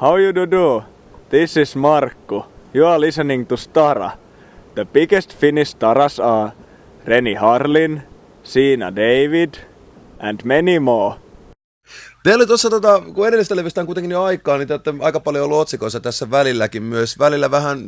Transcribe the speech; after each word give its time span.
How 0.00 0.18
you 0.18 0.34
do 0.34 0.50
do? 0.50 0.84
This 1.30 1.56
is 1.56 1.76
Markku. 1.76 2.44
You 2.74 2.86
are 2.86 3.00
listening 3.00 3.46
to 3.46 3.56
Stara. 3.56 4.10
The 4.74 4.84
biggest 4.84 5.38
Finnish 5.38 5.70
staras 5.70 6.20
are 6.20 6.52
Reni 7.04 7.34
Harlin, 7.34 8.02
Siina 8.42 8.96
David 8.96 9.54
and 10.18 10.40
many 10.44 10.78
more. 10.78 11.16
Te 12.22 12.34
oli 12.34 12.46
tuossa, 12.46 12.70
tota, 12.70 13.02
kun 13.14 13.28
edellistä 13.28 13.56
levystä 13.56 13.80
on 13.80 13.86
kuitenkin 13.86 14.10
jo 14.10 14.22
aikaa, 14.22 14.58
niin 14.58 14.68
te 14.68 14.74
olette 14.74 14.94
aika 15.00 15.20
paljon 15.20 15.44
ollut 15.44 15.58
otsikoissa 15.58 16.00
tässä 16.00 16.30
välilläkin 16.30 16.82
myös. 16.82 17.18
Välillä 17.18 17.50
vähän, 17.50 17.78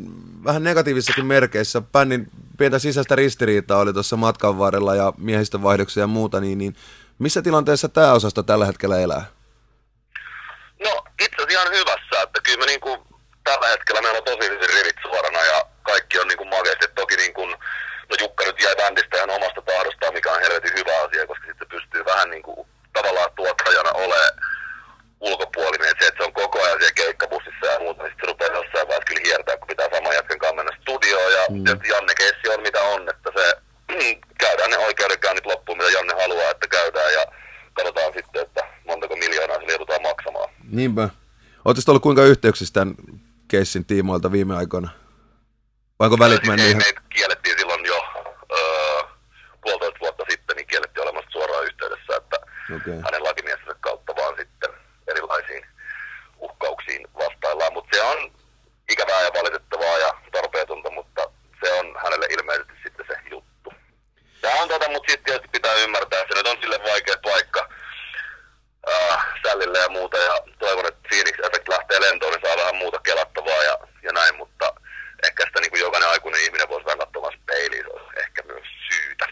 vähän 0.45 0.65
negatiivissakin 0.65 1.27
merkeissä. 1.27 1.80
Bändin 1.80 2.30
pientä 2.59 2.79
sisäistä 2.79 3.16
ristiriitaa 3.16 3.79
oli 3.79 3.93
tuossa 3.93 4.16
matkan 4.16 4.59
varrella 4.59 4.95
ja 4.95 5.12
miehistön 5.19 5.62
vaihdoksia 5.62 6.02
ja 6.02 6.06
muuta. 6.06 6.41
Niin, 6.41 6.59
niin 6.59 6.77
missä 7.19 7.43
tilanteessa 7.43 7.88
tämä 7.88 8.12
osasto 8.12 8.43
tällä 8.43 8.66
hetkellä 8.66 9.01
elää? 9.01 9.25
No 10.84 11.05
itse 11.20 11.37
asiassa 11.37 11.61
ihan 11.61 11.73
hyvässä, 11.73 12.23
että 12.23 12.41
kyllä 12.43 12.59
me 12.59 12.66
niin 12.66 12.80
kuin, 12.80 12.98
tällä 13.69 13.79
hetkellä 13.79 14.03
meillä 14.03 14.19
on 14.19 14.25
tosi 14.25 14.51
hyvin 14.51 14.71
rivit 14.77 14.99
suorana 15.03 15.43
ja 15.45 15.67
kaikki 15.83 16.19
on 16.19 16.29
niin 16.29 16.39
kuin 16.39 16.49
makeasti. 16.49 16.87
Toki 16.95 17.17
niin 17.17 17.35
kuin, 17.35 17.51
no 18.09 18.15
Jukka 18.21 18.45
nyt 18.45 18.63
jäi 18.63 18.77
bändistä 18.77 19.17
ihan 19.17 19.31
omasta 19.31 19.63
tahdostaan, 19.63 20.15
mikä 20.15 20.33
on 20.33 20.41
helvetin 20.41 20.79
hyvä 20.79 20.95
asia, 21.05 21.27
koska 21.27 21.47
sitten 21.47 21.69
pystyy 21.69 22.05
vähän 22.05 22.31
niin 22.31 22.43
kuin, 22.43 22.69
tavallaan 22.93 23.31
tuottajana 23.37 23.93
ole 23.93 24.21
ulkopuolinen, 25.21 25.95
se, 25.99 26.07
että 26.07 26.19
se 26.19 26.27
on 26.27 26.33
koko 26.33 26.63
ajan 26.63 26.79
siellä 26.79 27.01
keikkabussissa 27.03 27.67
ja 27.67 27.81
muuta, 27.81 28.03
niin 28.03 28.11
sitten 28.11 28.27
se 28.27 28.31
rupeaa 28.33 28.59
jossain 28.59 28.89
vaiheessa 28.89 29.11
kyllä 29.11 29.27
hiertää, 29.27 29.57
kun 29.57 29.73
pitää 29.73 29.89
saman 29.95 30.15
jatken 30.15 30.39
kanssa 30.39 30.57
mennä 30.57 30.73
studioon 30.80 31.33
ja 31.33 31.45
mm. 31.51 31.65
Janne 31.91 32.15
Kessi 32.15 32.47
on 32.55 32.63
mitä 32.63 32.80
on, 32.83 33.01
että 33.13 33.30
se 33.37 33.45
käydään 34.45 34.71
ne 34.71 34.79
oikeudenkäynnit 34.79 35.47
loppuun, 35.47 35.79
mitä 35.79 35.91
Janne 35.97 36.15
haluaa, 36.23 36.51
että 36.51 36.66
käydään 36.77 37.13
ja 37.19 37.25
katsotaan 37.77 38.13
sitten, 38.16 38.43
että 38.43 38.63
montako 38.87 39.16
miljoonaa 39.16 39.59
sille 39.59 39.73
joudutaan 39.73 40.03
maksamaan. 40.03 40.49
Niinpä. 40.71 41.09
Oletteko 41.65 41.91
ollut 41.93 42.03
kuinka 42.03 42.23
yhteyksissä 42.23 42.75
tämän 42.75 42.95
keissin 43.49 43.85
tiimoilta 43.85 44.32
viime 44.32 44.57
aikoina? 44.57 44.88
Vai 45.99 46.07
onko 46.07 46.18
välit 46.18 46.46
mennyt 46.46 46.66
ihan... 46.66 46.82
Meitä 46.82 47.01
kiellettiin 47.15 47.59
silloin 47.59 47.85
jo 47.87 48.04
öö, 48.52 49.02
puolitoista 49.60 50.01
vuotta 50.01 50.24
sitten, 50.30 50.57
niin 50.57 50.66
kiellettiin 50.66 51.02
olemasta 51.02 51.30
suoraan 51.30 51.65
yhteydessä, 51.65 52.16
että 52.16 52.37
Okei. 52.76 53.01
hänen 53.04 53.24
lakimiestensä 53.24 53.74
kautta 53.80 54.16
vaan 54.16 54.37
sitten 54.37 54.71
erilaisiin 55.09 55.66
uhkauksiin 56.38 57.09
vastaillaan. 57.15 57.73
Mutta 57.73 57.96
se 57.96 58.02
on 58.02 58.32
ikävää 58.88 59.23
ja 59.23 59.30
valitettavaa 59.35 59.99
ja 59.99 60.15
tarpeetonta, 60.32 60.91
mutta 60.91 61.23
se 61.65 61.73
on 61.73 61.87
hänelle 62.04 62.26
ilmeisesti 62.30 62.73
sitten 62.82 63.07
se 63.09 63.15
juttu. 63.30 63.73
Tämä 64.41 64.62
on 64.62 64.69
tätä, 64.69 64.88
mutta 64.88 65.10
sitten 65.10 65.25
tietysti 65.25 65.49
pitää 65.53 65.75
ymmärtää, 65.75 66.21
että 66.21 66.34
se 66.34 66.38
nyt 66.38 66.53
on 66.53 66.60
sille 66.60 66.81
vaikea 66.93 67.16
paikka 67.22 67.69
äh, 68.93 69.26
sällille 69.43 69.78
ja 69.78 69.88
muuta. 69.88 70.16
Ja 70.19 70.34
toivon, 70.59 70.87
että 70.87 71.09
Phoenix 71.09 71.38
Effect 71.38 71.69
lähtee 71.69 72.00
lentoon, 72.00 72.32
niin 72.32 72.43
saa 72.47 72.56
vähän 72.56 72.76
muuta 72.76 72.99
kelattavaa 72.99 73.62
ja, 73.62 73.78
ja 74.03 74.12
näin, 74.12 74.37
mutta 74.37 74.75
ehkä 75.26 75.47
sitä 75.47 75.60
niin 75.60 75.70
kuin 75.70 75.81
jokainen 75.81 76.09
aikuinen 76.09 76.44
ihminen 76.44 76.69
voisi 76.69 76.87
vähän 76.87 76.98
katsoa 76.98 77.31
peiliin, 77.47 77.84
se 77.84 77.91
olisi 77.91 78.20
ehkä 78.20 78.43
myös 78.43 78.66
syytä. 78.91 79.26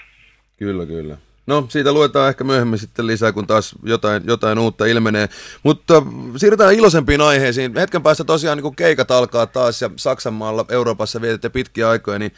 Kyllä, 0.56 0.86
kyllä. 0.86 1.18
No, 1.46 1.66
siitä 1.68 1.92
luetaan 1.92 2.28
ehkä 2.28 2.44
myöhemmin 2.44 2.78
sitten 2.78 3.06
lisää, 3.06 3.32
kun 3.32 3.46
taas 3.46 3.74
jotain, 3.82 4.22
jotain 4.26 4.58
uutta 4.58 4.86
ilmenee. 4.86 5.28
Mutta 5.62 6.02
siirrytään 6.36 6.74
iloisempiin 6.74 7.20
aiheisiin. 7.20 7.76
Hetken 7.76 8.02
päästä 8.02 8.24
tosiaan 8.24 8.58
niin 8.58 8.62
kun 8.62 8.76
keikat 8.76 9.10
alkaa 9.10 9.46
taas 9.46 9.82
ja 9.82 9.90
Saksanmaalla, 9.96 10.64
Euroopassa 10.68 11.20
vietätte 11.20 11.48
pitkiä 11.48 11.88
aikoja, 11.88 12.18
niin 12.18 12.32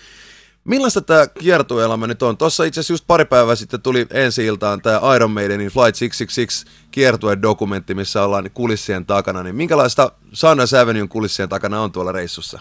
millaista 0.65 1.01
tämä 1.01 1.27
kiertueelämä 1.27 2.07
nyt 2.07 2.23
on? 2.23 2.37
Tuossa 2.37 2.65
itse 2.65 2.81
asiassa 2.81 2.93
just 2.93 3.05
pari 3.07 3.25
päivää 3.25 3.55
sitten 3.55 3.83
tuli 3.83 4.07
ensi 4.11 4.47
iltaan 4.47 4.83
tämä 4.83 5.01
Iron 5.17 5.31
Maidenin 5.31 5.71
Flight 5.71 5.99
666 5.99 6.67
kiertue-dokumentti, 6.91 7.95
missä 7.95 8.23
ollaan 8.23 8.51
kulissien 8.55 9.07
takana. 9.07 9.43
Niin 9.43 9.57
minkälaista 9.57 10.13
Sanders 10.33 10.75
Avenuen 10.75 11.09
kulissien 11.09 11.49
takana 11.49 11.81
on 11.81 11.93
tuolla 11.93 12.13
reissussa? 12.13 12.61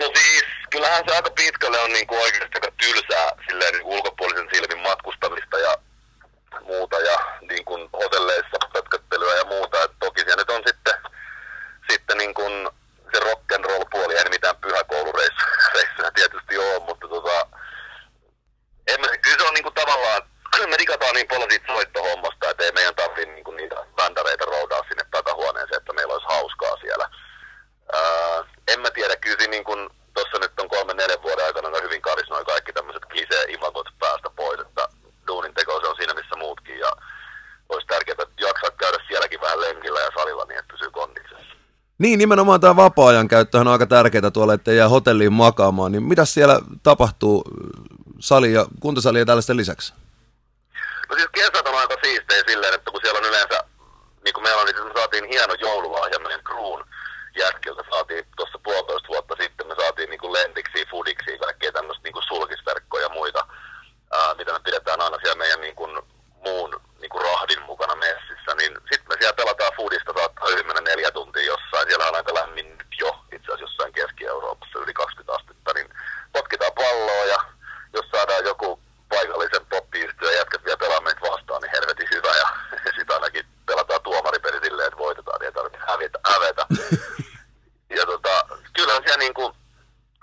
No 0.00 0.06
siis, 0.06 0.49
kyllähän 0.70 1.04
se 1.08 1.16
aika 1.16 1.30
pitkälle 1.30 1.80
on 1.80 1.92
niin 1.92 2.06
kuin 2.06 2.20
oikeasti 2.20 2.54
aika 2.54 2.72
tylsää 2.76 3.30
silleen 3.48 3.74
niin 3.74 3.86
ulkopuolisen 3.86 4.48
silmin 4.52 4.78
matkustamista 4.78 5.58
ja 5.58 5.76
muuta 6.60 7.00
ja 7.00 7.18
niin 7.40 7.64
kuin 7.64 7.90
hotelleissa 7.92 8.68
pötköttelyä 8.72 9.34
ja 9.34 9.44
muuta. 9.44 9.82
Et 9.82 9.92
toki 10.00 10.20
siellä 10.20 10.36
nyt 10.36 10.50
on 10.50 10.62
sitten, 10.66 10.94
sitten 11.90 12.18
niin 12.18 12.34
kuin 12.34 12.68
se 13.12 13.20
rock 13.20 13.52
and 13.52 13.64
roll 13.64 13.84
puoli, 13.90 14.16
ei 14.16 14.24
ne 14.24 14.30
mitään 14.30 14.56
pyhäkoulureissuja 14.56 16.10
tietysti 16.14 16.58
ole, 16.58 16.78
mutta 16.78 17.08
tota, 17.08 17.46
en 18.86 19.00
mä, 19.00 19.06
kyllä 19.16 19.38
se 19.38 19.48
on 19.48 19.54
niin 19.54 19.62
kuin 19.62 19.74
tavallaan, 19.74 20.22
me 20.66 20.78
digataan 20.78 21.14
niin 21.14 21.28
paljon 21.28 21.50
siitä 21.50 21.72
soittohommasta, 21.72 22.50
että 22.50 22.64
ei 22.64 22.72
meidän 22.72 22.94
tarvitse 22.94 23.32
niin 23.32 23.44
kuin 23.44 23.56
niitä 23.56 23.76
bändareita 23.96 24.44
roudaa 24.44 24.82
sinne 24.88 25.04
takahuoneeseen, 25.10 25.76
että 25.76 25.92
meillä 25.92 26.12
olisi 26.12 26.26
hauskaa 26.28 26.76
siellä. 26.76 27.08
Ää, 27.92 28.44
en 28.68 28.80
mä 28.80 28.90
tiedä, 28.90 29.16
kyllä 29.16 29.36
siinä 29.38 29.50
niin 29.50 29.64
kun, 29.64 29.90
tuossa 30.14 30.38
nyt 30.38 30.60
on 30.60 30.68
kolme 30.68 30.94
neljän 30.94 31.22
vuoden 31.22 31.44
aikana 31.44 31.68
aika 31.68 31.80
hyvin 31.80 32.02
karisnoi 32.02 32.44
kaikki 32.44 32.72
tämmöiset 32.72 33.04
klisee-imagot 33.04 33.88
päästä 33.98 34.30
pois, 34.30 34.60
että 34.60 34.88
duunin 35.26 35.54
teko 35.54 35.80
se 35.80 35.86
on 35.86 35.96
siinä 35.96 36.14
missä 36.14 36.36
muutkin 36.36 36.78
ja 36.78 36.92
olisi 37.68 37.86
tärkeää, 37.86 38.22
että 38.22 38.44
jaksaa 38.46 38.70
käydä 38.70 38.98
sielläkin 39.08 39.40
vähän 39.40 39.60
lenkillä 39.60 40.00
ja 40.00 40.10
salilla 40.18 40.44
niin, 40.44 40.58
että 40.58 40.72
pysyy 40.72 40.90
kondiksessa. 40.90 41.54
Niin, 42.00 42.18
nimenomaan 42.18 42.60
tämä 42.60 42.76
vapaa-ajan 42.76 43.28
käyttöhän 43.28 43.66
on 43.66 43.72
aika 43.72 43.86
tärkeää 43.86 44.30
tuolla, 44.30 44.54
ettei 44.54 44.76
jää 44.76 44.88
hotelliin 44.88 45.32
makaamaan. 45.32 45.92
Niin 45.92 46.02
mitä 46.02 46.24
siellä 46.24 46.60
tapahtuu 46.82 47.44
sali 48.20 48.52
ja 48.52 48.66
kuntosali 48.80 49.18
ja 49.18 49.26
tällaisten 49.26 49.56
lisäksi? 49.56 49.94
No 51.08 51.16
siis 51.16 51.28
kesät 51.34 51.68
on 51.68 51.78
aika 51.78 51.96
siistejä 52.04 52.42
silleen, 52.46 52.74
että 52.74 52.90
kun 52.90 53.00
siellä 53.02 53.18
on 53.18 53.24
yleensä, 53.24 53.64
niin 54.24 54.34
kuin 54.34 54.42
meillä 54.42 54.60
on, 54.60 54.66
niin 54.66 54.86
me 54.86 54.92
saatiin 54.96 55.24
hieno 55.28 55.54
joululahja 55.54 56.18
meidän 56.18 56.44
kruun 56.44 56.84
jätkiltä, 57.38 57.82
saatiin 57.90 58.24
tuossa 58.36 58.58
puolitoista 58.64 59.08
vuotta 59.08 59.34
sitten, 59.40 59.66
me 59.66 59.74
saatiin 59.74 60.10
niin 60.10 60.20
kuin 60.20 60.32
lentiksi, 60.32 60.86
foodiksi, 60.90 61.38
kaikkea 61.38 61.72
tämmöistä 61.72 62.02
niin 62.04 62.12
kuin 62.12 62.28
sulkisverkkoja 62.28 63.02
ja 63.02 63.08
muita, 63.08 63.46
ää, 64.12 64.34
mitä 64.34 64.52
me 64.52 64.60
pidetään 64.64 65.00
aina 65.00 65.16
siellä 65.22 65.42
meidän 65.42 65.60
niin 65.60 65.76
kuin 65.76 66.02
muun 66.44 66.80
niin 67.00 67.10
kuin 67.10 67.24
rahdin 67.24 67.62
mukana 67.62 67.94
messissä, 67.94 68.52
niin 68.58 68.72
sitten 68.90 69.08
me 69.08 69.16
siellä 69.18 69.40
pelataan 69.40 69.72
foodista, 69.76 70.12
saattaa 70.16 70.48
yli 70.48 70.62
mennä 70.62 70.80
neljä 70.80 71.10
tuntia 71.10 71.42
jossain, 71.42 71.88
siellä 71.88 72.08
on 72.08 72.14
aika 72.14 72.34
lämmin 72.34 72.78
nyt 72.78 72.92
jo, 72.98 73.10
itse 73.32 73.46
asiassa 73.46 73.64
jossain 73.64 73.92
Keski-Euroopassa 73.92 74.78
yli 74.78 74.94
20 74.94 75.32
astetta, 75.32 75.72
niin 75.74 75.88
potkitaan 76.32 76.72
palloa 76.72 77.24
ja 77.24 77.38
jos 77.92 78.06
saadaan 78.10 78.44
joku 78.44 78.80
paikallisen 79.08 79.66
poppiyhtiön 79.66 80.34
jätkät 80.34 80.64
vielä 80.64 80.76
pelaa 80.76 81.00
meitä 81.00 81.20
vastaan, 81.20 81.62
niin 81.62 81.74
helvetin 81.76 82.08
hyvä. 82.14 82.32
Ja 82.42 82.48
sitten 82.96 83.14
ainakin 83.16 83.46
pelataan 83.66 84.02
tuomaripeli 84.02 84.60
silleen, 84.64 84.86
että 84.86 84.98
voitetaan, 84.98 85.40
niin 85.40 85.46
ei 85.46 85.52
tarvitse 85.52 85.78
hävetä. 85.88 86.18
hävetä. 86.32 86.66
ja 87.98 88.06
tota, 88.06 88.34
kyllähän 88.76 89.02
siellä 89.02 89.24
niin 89.24 89.34
kuin, 89.34 89.52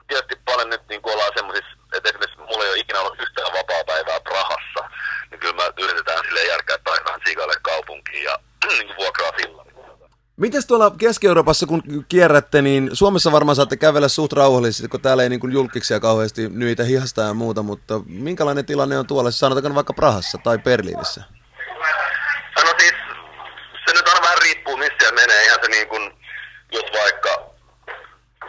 tietysti 0.08 0.36
paljon 0.46 0.70
nyt 0.70 0.88
niin 0.90 1.02
kuin 1.02 1.14
ollaan 1.14 1.32
semmoisissa, 1.36 1.78
että 1.94 2.10
esimerkiksi 2.10 2.40
mulla 2.40 2.64
ei 2.64 2.70
ole 2.70 2.80
ikinä 2.80 3.00
ollut 3.00 3.22
yhtään 3.22 3.54
vapaa-päivää 3.54 4.20
Prahassa, 4.20 4.82
niin 5.32 5.40
kyllä 5.40 5.56
me 5.56 5.84
yritetään 5.84 6.26
silleen 6.26 6.48
järkää 6.48 6.78
päivään 6.84 7.22
siikalle 7.26 7.56
kaupunkiin 7.62 8.24
ja 8.24 8.40
niin 8.68 8.88
kuin 8.88 8.98
vuokraa 8.98 9.32
fillan. 9.32 9.68
Mites 10.38 10.66
tuolla 10.66 10.92
Keski-Euroopassa, 10.98 11.66
kun 11.66 11.84
kierrätte, 12.10 12.62
niin 12.62 12.90
Suomessa 12.94 13.32
varmaan 13.32 13.56
saatte 13.56 13.78
kävellä 13.78 14.08
suht 14.08 14.34
rauhallisesti, 14.34 14.88
kun 14.88 15.02
täällä 15.02 15.24
ei 15.24 15.30
niin 15.30 15.54
julkiksia 15.54 16.00
kauheasti 16.00 16.50
nyitä 16.50 16.84
hihasta 16.84 17.22
ja 17.22 17.34
muuta, 17.34 17.64
mutta 17.64 18.02
minkälainen 18.06 18.66
tilanne 18.66 19.00
on 19.00 19.08
tuolla, 19.08 19.32
sanotaanko 19.32 19.76
vaikka 19.76 19.94
Prahassa 19.94 20.38
tai 20.44 20.58
Berliinissä? 20.58 21.24
No 22.66 22.74
siis, 22.80 22.94
se 23.86 23.94
nyt 23.94 24.08
aina 24.08 24.22
vähän 24.22 24.38
riippuu 24.42 24.78
missä 24.78 25.12
menee. 25.12 25.46
Ihan 25.46 25.60
se 25.62 25.68
niin 25.68 25.88
kuin, 25.88 26.04
jos 26.72 26.86
vaikka 26.94 27.50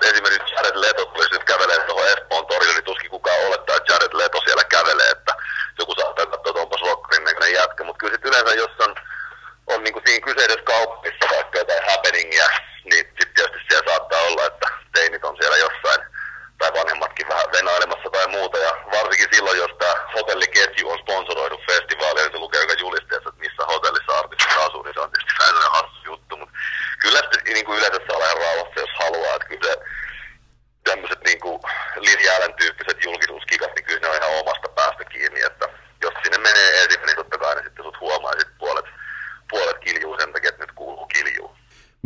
esimerkiksi 0.02 0.54
Jared 0.54 0.80
Leto 0.80 1.04
tulisi 1.04 1.32
nyt 1.32 1.44
kävelee 1.44 1.86
tuohon 1.86 2.08
Espoon 2.08 2.46
torille, 2.46 2.74
niin 2.74 2.84
tuskin 2.84 3.10
kukaan 3.10 3.46
olettaa, 3.46 3.76
että 3.76 3.92
Jared 3.92 4.12
Leto 4.12 4.40
siellä 4.44 4.64
kävelee, 4.64 5.10
että 5.10 5.34
joku 5.78 5.94
saattaa 5.94 6.26
katsoa, 6.26 6.50
että 6.50 6.62
onpas 6.62 6.80
rockerin 6.80 7.24
näköinen 7.24 7.52
jätkä. 7.52 7.84
Mutta 7.84 7.98
kyllä 7.98 8.14
sitten 8.14 8.30
yleensä, 8.30 8.54
jos 8.54 8.70
on, 8.80 8.90
on 8.90 8.96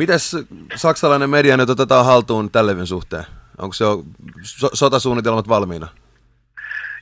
Mites 0.03 0.37
saksalainen 0.77 1.31
media 1.31 1.57
nyt 1.57 1.71
otetaan 1.71 2.05
haltuun 2.05 2.51
tämän 2.51 2.87
suhteen? 2.87 3.27
Onko 3.59 3.73
se 3.73 3.85
jo 3.85 4.03
so 4.43 4.71
sotasuunnitelmat 4.73 5.49
valmiina? 5.49 5.89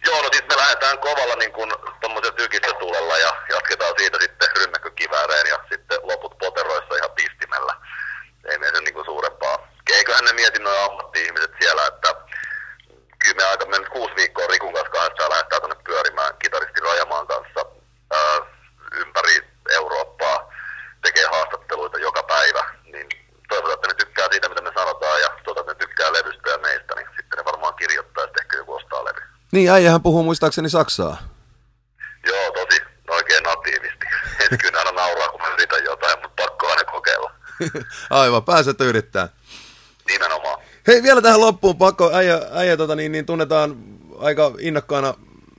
Joo, 0.06 0.22
no 0.22 0.28
sitten 0.32 0.56
me 0.56 0.62
lähdetään 0.62 0.98
kovalla 0.98 1.36
niin 1.36 1.52
kuin 1.52 1.70
tuommoisella 2.00 2.36
tykistötuulella 2.36 3.18
ja 3.18 3.32
jatketaan 3.54 3.94
siitä 3.98 4.18
sitten 4.20 4.48
rynnäkkökivääreen 4.56 5.46
ja 5.48 5.58
sitten 5.70 5.98
loput 6.02 6.38
poteroissa 6.38 6.94
ihan 6.96 7.10
pistimellä. 7.10 7.74
Ei 8.50 8.58
mene 8.58 8.72
sen 8.74 8.84
niin 8.84 8.94
kuin 8.94 9.04
suurempaa. 9.04 9.56
Eiköhän 9.92 10.24
ne 10.24 10.32
mieti 10.32 10.58
noin 10.58 10.90
ammatti-ihmiset 10.90 11.52
siellä, 11.60 11.86
että 11.86 12.14
kyllä 13.18 13.36
me 13.36 13.44
aika 13.44 13.66
mennyt 13.66 13.88
kuusi 13.88 14.16
viikkoa 14.16 14.46
äijähän 29.70 30.02
puhuu 30.02 30.22
muistaakseni 30.22 30.68
Saksaa. 30.68 31.16
Joo, 32.26 32.52
tosi 32.52 32.80
oikein 33.10 33.42
natiivisti. 33.42 34.06
Et 34.40 34.60
kyllä 34.62 34.78
aina 34.78 34.92
nauraa, 34.92 35.28
kun 35.28 35.40
mä 35.40 35.48
yritän 35.48 35.84
jotain, 35.84 36.18
mutta 36.22 36.42
pakko 36.42 36.68
aina 36.68 36.84
kokeilla. 36.84 37.30
Aivan, 38.10 38.44
pääset 38.44 38.80
yrittää. 38.80 39.28
Nimenomaan. 40.08 40.60
Hei, 40.86 41.02
vielä 41.02 41.22
tähän 41.22 41.40
loppuun 41.40 41.78
pakko, 41.78 42.10
äijä, 42.14 42.40
äijä 42.52 42.76
tota, 42.76 42.94
niin, 42.94 43.12
niin 43.12 43.26
tunnetaan 43.26 43.76
aika 44.18 44.52
innokkaana 44.58 45.14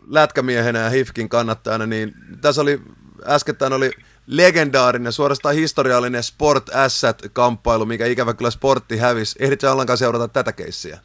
lätkämiehenä 0.08 0.80
ja 0.80 0.90
Hifkin 0.90 1.30
kannattajana, 1.30 1.86
niin 1.86 2.14
tässä 2.42 2.62
oli, 2.62 2.80
äskettäin 3.28 3.74
oli 3.74 3.92
legendaarinen, 4.28 5.14
suorastaan 5.14 5.56
historiallinen 5.56 6.24
Sport 6.24 6.70
Asset-kamppailu, 6.76 7.86
mikä 7.86 8.06
ikävä 8.06 8.34
kyllä 8.34 8.52
sportti 8.52 8.98
hävisi. 8.98 9.36
Ehdit 9.40 9.62
sä 9.62 9.72
ollenkaan 9.72 9.98
seurata 9.98 10.28
tätä 10.28 10.52
keissiä? 10.52 11.00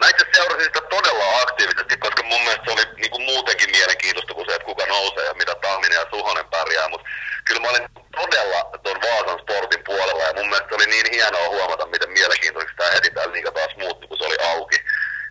Mä 0.00 0.08
itse 0.08 0.26
seurasin 0.34 0.64
sitä 0.64 0.80
todella 0.80 1.40
aktiivisesti, 1.42 1.96
koska 1.96 2.22
mun 2.22 2.42
mielestä 2.42 2.64
se 2.64 2.72
oli 2.72 2.86
niin 2.96 3.10
kuin 3.10 3.24
muutenkin 3.24 3.70
mielenkiintoista 3.70 4.34
kuin 4.34 4.46
se, 4.46 4.54
että 4.54 4.66
kuka 4.66 4.86
nousee 4.86 5.26
ja 5.26 5.34
mitä 5.34 5.54
Tamminen 5.54 5.96
ja 5.96 6.06
Suhonen 6.10 6.46
pärjää, 6.50 6.88
mutta 6.88 7.06
kyllä 7.46 7.60
mä 7.60 7.68
olin 7.68 7.88
todella 8.16 8.60
tuon 8.82 9.00
Vaasan 9.02 9.38
sportin 9.42 9.84
puolella 9.84 10.22
ja 10.22 10.34
mun 10.34 10.48
mielestä 10.48 10.68
oli 10.68 10.76
niin 10.90 11.06
hienoa 11.12 11.48
huomata, 11.48 11.86
miten 11.86 12.10
mielenkiintoiseksi 12.10 12.76
tämä 12.76 12.90
heti 12.90 13.10
täällä 13.10 13.32
liiga 13.32 13.52
taas 13.52 13.76
muuttui, 13.76 14.08
kun 14.08 14.18
se 14.18 14.24
oli 14.24 14.38
auki. 14.52 14.78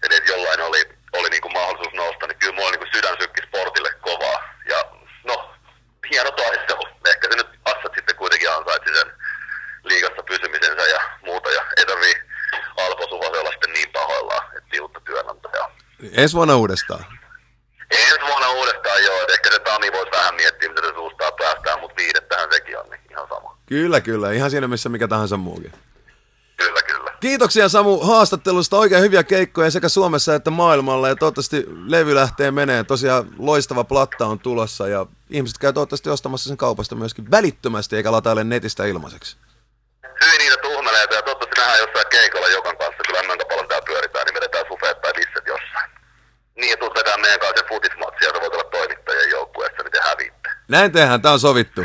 Eli 0.03 0.15
että 0.15 0.31
jollain 0.31 0.61
oli, 0.61 0.81
oli 1.13 1.29
niin 1.29 1.41
kuin 1.41 1.53
mahdollisuus 1.53 1.93
nousta, 1.93 2.27
niin 2.27 2.39
kyllä 2.39 2.55
mulla 2.55 2.69
oli 2.69 2.77
niin 2.77 2.95
sydän 2.95 3.17
sykki 3.21 3.41
sportille 3.47 3.91
kovaa. 4.01 4.39
Ja 4.69 4.79
no, 5.23 5.53
hieno 6.11 6.31
taistelu. 6.31 6.83
Ehkä 7.11 7.27
se 7.29 7.35
nyt 7.35 7.49
assat 7.65 7.93
sitten 7.95 8.15
kuitenkin 8.15 8.51
ansaitsi 8.51 8.95
sen 8.95 9.11
liigassa 9.83 10.23
pysymisensä 10.23 10.81
ja 10.87 11.01
muuta. 11.25 11.49
Ja 11.51 11.65
ei 11.77 11.85
tarvii 11.85 12.15
Alpo 12.77 13.07
Suhosella 13.09 13.51
sitten 13.51 13.73
niin 13.73 13.89
pahoillaan, 13.91 14.57
että 14.57 14.69
tiutta 14.71 14.99
työnantajaa. 14.99 15.75
Ensi 16.17 16.35
vuonna 16.35 16.55
uudestaan. 16.55 17.05
Ensi 17.91 18.21
vuonna 18.27 18.49
uudestaan 18.49 19.03
joo, 19.03 19.21
että 19.21 19.33
ehkä 19.33 19.51
se 19.51 19.59
Tami 19.59 19.91
voisi 19.91 20.11
vähän 20.11 20.35
miettiä, 20.35 20.69
mitä 20.69 20.81
se 20.81 20.93
suustaa 20.93 21.31
päästään, 21.31 21.79
mutta 21.79 21.95
viidettähän 21.95 22.51
sekin 22.53 22.79
on, 22.79 22.89
niin 22.89 23.01
ihan 23.11 23.27
sama. 23.29 23.57
Kyllä, 23.77 24.01
kyllä. 24.01 24.31
Ihan 24.31 24.51
siinä 24.51 24.67
missä 24.67 24.89
mikä 24.89 25.07
tahansa 25.07 25.37
muukin. 25.37 25.71
Kyllä, 26.57 26.81
kyllä. 26.81 27.11
Kiitoksia 27.19 27.69
Samu 27.69 27.99
haastattelusta. 27.99 28.77
Oikein 28.77 29.01
hyviä 29.01 29.23
keikkoja 29.23 29.71
sekä 29.71 29.89
Suomessa 29.89 30.35
että 30.35 30.51
maailmalla. 30.51 31.07
Ja 31.07 31.15
toivottavasti 31.15 31.65
levy 31.85 32.15
lähtee 32.15 32.51
menee. 32.51 32.83
Tosiaan 32.83 33.27
loistava 33.37 33.83
platta 33.83 34.25
on 34.25 34.39
tulossa 34.39 34.87
ja 34.87 35.05
ihmiset 35.29 35.57
käy 35.57 35.73
toivottavasti 35.73 36.09
ostamassa 36.09 36.47
sen 36.47 36.57
kaupasta 36.57 36.95
myöskin 36.95 37.31
välittömästi 37.31 37.95
eikä 37.95 38.11
lataile 38.11 38.43
netistä 38.43 38.85
ilmaiseksi. 38.85 39.37
Hyvin 40.25 40.39
niitä 40.39 40.57
tuhmeleita 40.61 41.15
ja 41.15 41.21
toivottavasti 41.21 41.61
nähdään 41.61 41.79
jossain 41.79 42.07
keikolla 42.11 42.47
Jokan 42.47 42.77
kanssa. 42.77 43.03
Kyllä 43.07 43.19
ennen 43.19 43.47
paljon 43.49 43.67
täällä 43.67 43.85
pyöritään, 43.85 44.25
niin 44.25 44.35
vedetään 44.35 44.65
sufeet 44.67 45.01
tai 45.01 45.13
lisset 45.15 45.47
jossain. 45.47 45.89
Niin, 46.55 46.69
ja 46.69 46.77
tuut 46.77 46.93
meidän 47.21 47.39
kanssa 47.39 47.61
se 47.63 47.69
futismatsi 47.69 48.25
ja 48.25 48.31
sä 48.33 48.41
voit 48.41 48.53
olla 48.53 48.69
toimittajien 48.71 49.29
joukkueessa, 49.29 49.83
niin 49.83 49.91
te 49.91 49.99
häviitte. 50.09 50.49
Näin 50.67 50.91
tehdään, 50.91 51.21
tää 51.21 51.31
on 51.31 51.39
sovittu. 51.39 51.81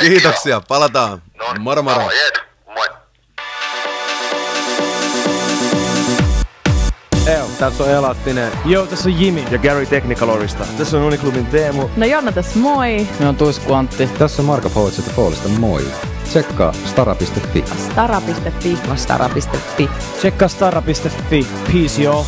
Kiitoksia, 0.00 0.60
palataan. 0.68 1.22
No 1.38 1.52
niin, 1.52 1.62
Moro 1.62 1.82
moro. 1.82 2.02
moi. 2.02 2.88
Eo, 7.26 7.46
tässä 7.58 7.84
on 7.84 7.90
Elastinen 7.90 8.52
Joo, 8.64 8.86
tässä 8.86 9.08
on 9.08 9.20
Jimi. 9.20 9.44
ja 9.50 9.58
Gary 9.58 9.86
Technicalorista. 9.86 10.64
Tässä 10.78 10.96
on 10.96 11.02
Uniklubin 11.02 11.46
Teemu. 11.46 11.88
No 11.96 12.06
Jonna 12.06 12.32
tässä 12.32 12.58
moi. 12.58 13.08
Me 13.20 13.28
on 13.28 13.36
Tuisku 13.36 13.72
Antti. 13.74 14.06
Tässä 14.18 14.42
on 14.42 14.46
Marko 14.46 14.70
Poitsilta 14.70 15.10
Foolista, 15.16 15.48
moi. 15.48 15.84
Tsekkaa 16.24 16.72
stara.fi. 16.72 17.64
Stara.fi. 17.90 18.78
Stara.fi. 18.96 19.90
Tsekkaa 20.18 20.48
stara.fi. 20.48 21.46
Peace, 21.72 22.02
y'all. 22.02 22.24